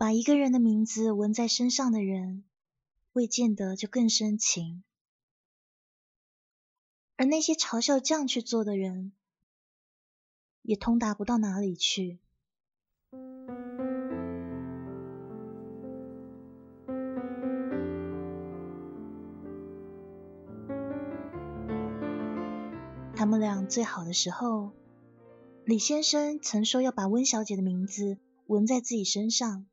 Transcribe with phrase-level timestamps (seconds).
[0.00, 2.42] 把一个人的名字纹在身上的人，
[3.12, 4.82] 未见得就更深情；
[7.16, 9.12] 而那些嘲笑这样去做的人，
[10.62, 12.18] 也通达不到哪里去。
[23.14, 24.72] 他们俩最好的时候，
[25.66, 29.66] 李先生曾说要把温小姐的名字纹在自己身上。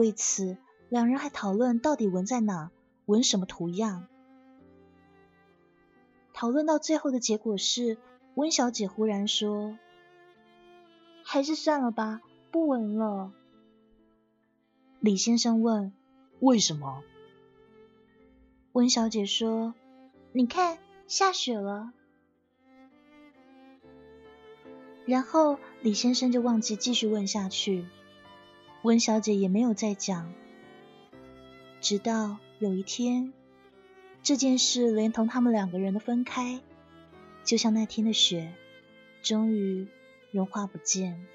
[0.00, 0.56] 为此，
[0.88, 2.70] 两人还讨论到底纹在哪，
[3.04, 4.06] 纹什么图样。
[6.32, 7.98] 讨论到最后的结果是，
[8.34, 9.76] 温小姐忽然说
[11.22, 13.30] ：“还是算了吧，不纹了。”
[15.00, 15.92] 李先生问
[16.40, 17.02] ：“为什么？”
[18.72, 19.74] 温小姐说
[20.32, 20.78] ：“你看。”
[21.10, 21.92] 下雪了，
[25.06, 27.84] 然后李先生就忘记继续问下去，
[28.82, 30.32] 温小姐也没有再讲。
[31.80, 33.32] 直到有一天，
[34.22, 36.60] 这件事连同他们两个人的分开，
[37.44, 38.52] 就像那天的雪，
[39.22, 39.86] 终于
[40.30, 41.26] 融化不见。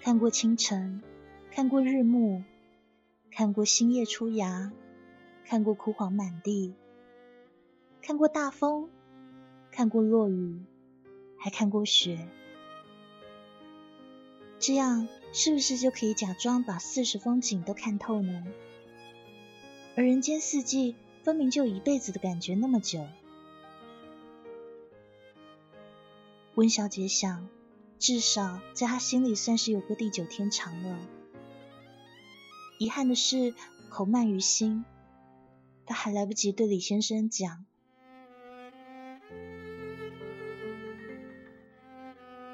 [0.00, 1.02] 看过清晨，
[1.50, 2.42] 看过日暮。
[3.36, 4.70] 看过新叶出芽，
[5.44, 6.72] 看过枯黄满地，
[8.00, 8.88] 看过大风，
[9.72, 10.62] 看过落雨，
[11.44, 12.26] 还看过雪。
[14.58, 18.46] 这样是不是就可以假装把四时风景都看透呢？
[19.94, 23.06] 而人间四季分明就一辈子的感觉那么久。
[26.54, 27.46] 温小姐想，
[27.98, 30.98] 至少在她心里算是有个地久天长了。
[32.78, 33.54] 遗憾的是，
[33.90, 34.86] 口慢于心，
[35.84, 37.66] 他还来不及对李先生讲。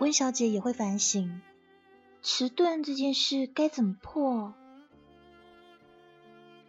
[0.00, 1.42] 温小姐也会反省，
[2.22, 4.54] 迟钝这件事该怎么破？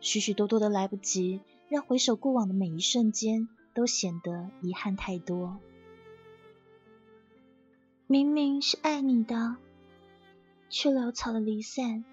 [0.01, 1.39] 许许多多的来不及，
[1.69, 5.61] 让回首过往的每一瞬间都显得遗憾太多。
[8.05, 9.55] 明明是爱你的，
[10.69, 12.03] 却潦草的离散。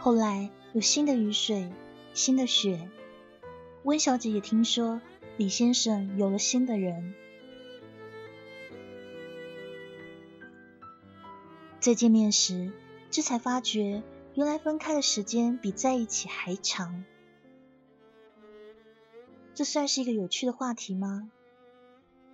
[0.00, 1.72] 后来有新的雨水，
[2.12, 2.90] 新的雪。
[3.84, 5.00] 温小姐也听说
[5.38, 7.14] 李先生有了新的人。
[11.80, 12.70] 再见面时，
[13.10, 14.02] 这才发觉
[14.34, 17.02] 原来分开的时间比在一起还长。
[19.54, 21.30] 这算是一个有趣的话题吗？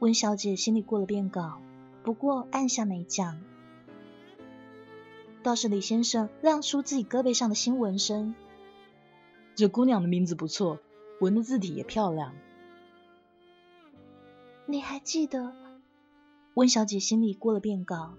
[0.00, 1.62] 温小姐心里过了遍稿，
[2.02, 3.40] 不过按下没讲。
[5.44, 8.34] 倒是李先生亮出自己胳膊上的新纹身，
[9.54, 10.78] 这姑娘的名字不错，
[11.20, 12.34] 纹的字体也漂亮。
[14.64, 15.54] 你还记得？
[16.54, 18.14] 温小姐心里过了遍稿，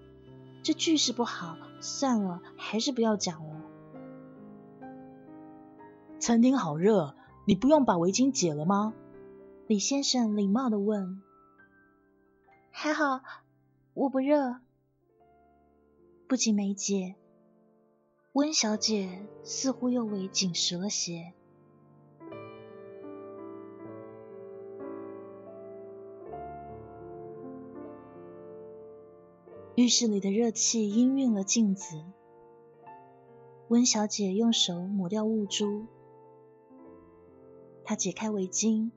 [0.62, 3.60] 这句式不好，算了，还是不要讲了。
[6.20, 8.94] 餐厅好热，你不用把围巾解了吗？
[9.66, 11.20] 李先生礼貌的问。
[12.70, 13.20] 还好，
[13.94, 14.60] 我不热。
[16.28, 17.14] 不仅没解，
[18.32, 21.32] 温小姐似乎又为紧实了些。
[29.76, 32.02] 浴室里的热气氤氲了镜子，
[33.68, 35.84] 温小姐用手抹掉雾珠，
[37.84, 38.90] 她解开围巾，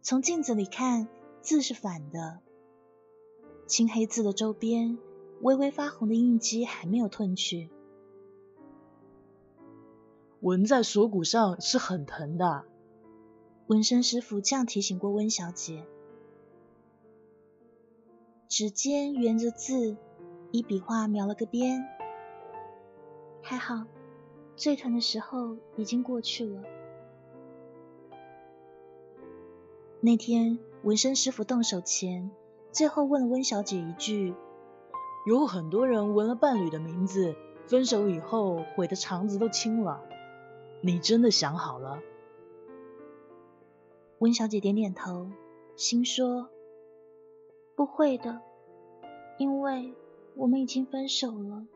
[0.00, 1.08] 从镜子里看，
[1.42, 2.40] 字是反的，
[3.66, 4.96] 青黑字的周边。
[5.42, 7.68] 微微发红的印记还没有褪去，
[10.38, 12.64] 纹在锁骨上是很疼的。
[13.66, 15.84] 纹身师傅这样提醒过温小姐。
[18.48, 19.96] 指尖沿着字，
[20.52, 21.84] 一笔画描了个边。
[23.42, 23.84] 还好，
[24.54, 26.62] 最疼的时候已经过去了。
[30.00, 32.30] 那天纹身师傅动手前，
[32.70, 34.36] 最后问了温小姐一句。
[35.24, 37.36] 有很多人纹了伴侣的名字，
[37.66, 40.02] 分手以后悔的肠子都青了。
[40.80, 42.00] 你真的想好了？
[44.18, 45.30] 温小姐点点头，
[45.76, 46.48] 心说
[47.76, 48.40] ：“不会的，
[49.38, 49.94] 因为
[50.34, 51.66] 我们已经分手了。”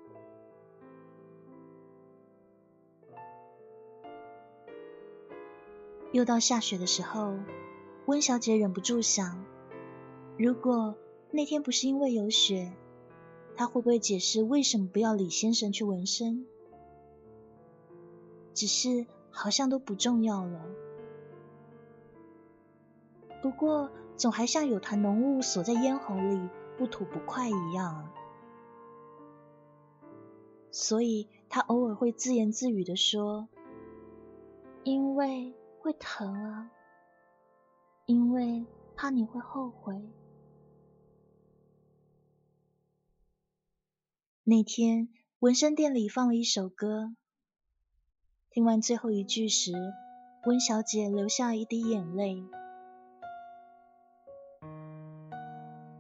[6.13, 7.35] 又到下雪的时候，
[8.07, 9.45] 温小姐忍不住想：
[10.37, 10.97] 如果
[11.31, 12.73] 那天不是因为有雪，
[13.57, 16.47] 他会不会解释为什么不要李先生去纹身？
[18.53, 20.65] 只是好像都不重要了。
[23.43, 28.11] 不过，总还像有团浓雾锁在咽喉里，不吐不快一样。
[30.71, 33.49] 所以他偶尔会自言自语的说
[34.85, 36.71] ：“因为会疼啊，
[38.05, 40.03] 因为怕你会后悔。”
[44.49, 45.09] 那天，
[45.41, 47.17] 纹身店里放了一首歌，
[48.49, 49.73] 听完最后一句时，
[50.45, 52.45] 温小姐流下一滴眼泪。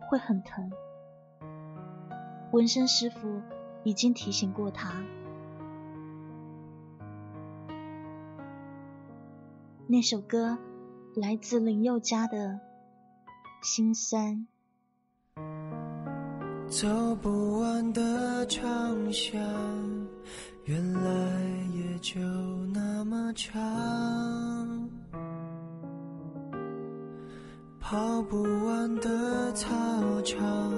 [0.09, 0.71] 会很疼，
[2.53, 3.43] 纹身师傅
[3.83, 5.05] 已经提醒过她。
[9.89, 10.57] 那首歌
[11.17, 12.61] 来自林宥嘉的
[13.67, 14.35] 《心酸》。
[16.69, 16.87] 走
[17.23, 19.41] 不完的长巷，
[20.65, 21.11] 原来
[21.73, 22.21] 也就
[22.75, 23.57] 那么长。
[27.81, 29.71] 跑不完的操
[30.23, 30.73] 场，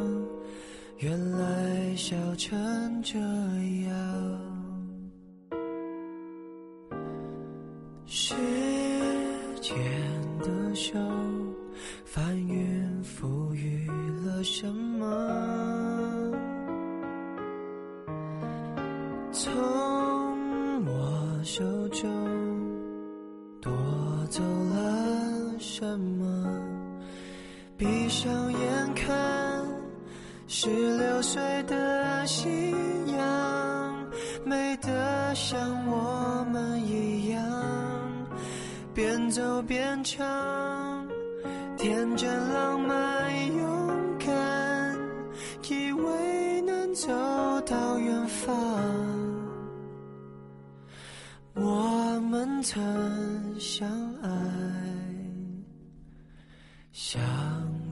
[0.99, 4.41] 原来笑成这样。
[8.05, 8.35] 时
[9.61, 9.75] 间
[10.41, 10.99] 的手，
[12.05, 13.89] 翻云覆雨
[14.25, 15.58] 了什么？
[30.51, 32.49] 十六岁的夕
[33.15, 34.11] 阳，
[34.47, 37.43] 美得像我们一样，
[38.95, 41.07] 边走边唱，
[41.77, 44.99] 天真浪漫勇敢，
[45.69, 47.07] 以为能走
[47.67, 48.57] 到远方。
[51.53, 53.87] 我们曾相
[54.23, 54.31] 爱。
[56.91, 57.21] 想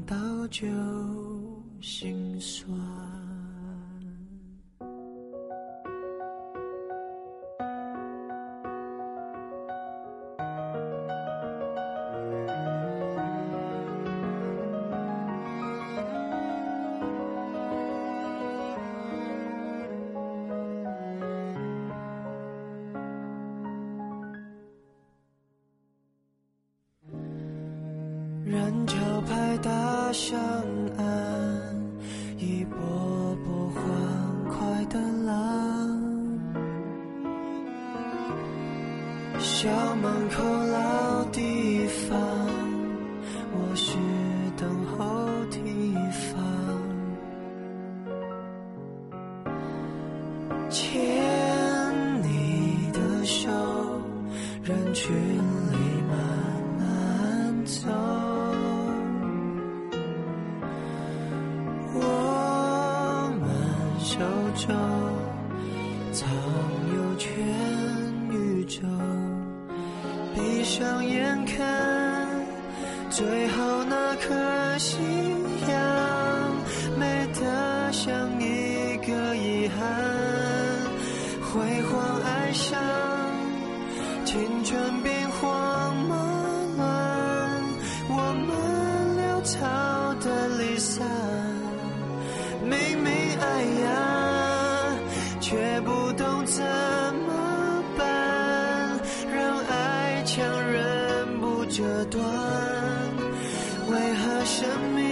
[0.06, 0.16] 到
[0.48, 0.66] 就
[1.80, 3.06] 心酸。
[28.46, 30.38] 人潮拍打上
[39.66, 42.16] 校门口老地方，
[43.52, 43.96] 我是
[44.56, 45.58] 等候地
[46.12, 46.40] 方。
[50.70, 50.86] 牵
[52.22, 53.50] 你的手，
[54.62, 55.76] 人群里
[56.06, 56.14] 慢
[56.78, 57.88] 慢走。
[61.92, 62.00] 我
[63.40, 63.44] 们
[63.98, 64.14] 手
[64.54, 64.64] 中
[66.12, 66.28] 藏
[66.94, 67.26] 有全
[70.78, 72.28] 睁眼看
[73.08, 74.98] 最后那颗夕
[75.66, 76.52] 阳，
[76.98, 79.80] 美得像一个遗憾。
[81.40, 82.78] 辉煌哀伤，
[84.26, 85.02] 青春
[101.76, 102.24] 这段。
[103.90, 105.04] 为何生命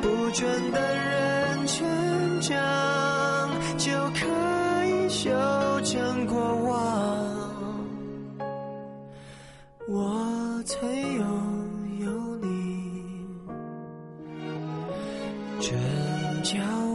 [0.00, 1.86] 不准的人成
[2.40, 2.56] 长，
[3.76, 4.24] 就可
[4.86, 5.28] 以修
[5.84, 6.72] 正过往？
[9.86, 11.26] 我曾拥
[12.00, 13.26] 有你。
[15.60, 15.78] 真
[16.42, 16.91] 叫。